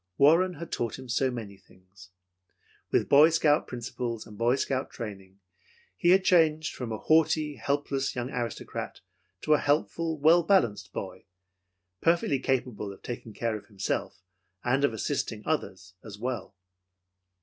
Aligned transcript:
Warren 0.17 0.55
had 0.55 0.71
taught 0.71 0.97
him 0.97 1.07
so 1.07 1.29
many 1.29 1.57
things. 1.57 2.09
With 2.89 3.07
Boy 3.07 3.29
Scout 3.29 3.67
principles 3.67 4.25
and 4.25 4.35
Boy 4.35 4.55
Scout 4.55 4.89
training, 4.89 5.39
he 5.95 6.09
had 6.09 6.23
changed 6.25 6.73
from 6.73 6.91
a 6.91 6.97
haughty, 6.97 7.57
helpless 7.57 8.15
young 8.15 8.31
aristocrat 8.31 9.01
to 9.41 9.53
a 9.53 9.59
helpful, 9.59 10.17
well 10.17 10.41
balanced 10.41 10.91
boy, 10.91 11.25
perfectly 12.01 12.39
capable 12.39 12.91
of 12.91 13.03
taking 13.03 13.35
care 13.35 13.55
of 13.55 13.67
himself 13.67 14.23
and 14.63 14.83
of 14.83 14.91
assisting 14.91 15.43
others 15.45 15.93
as 16.03 16.17
well. 16.17 16.55